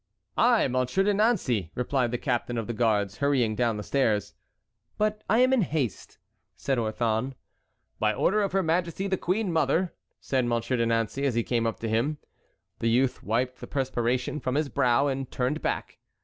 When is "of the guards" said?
2.57-3.17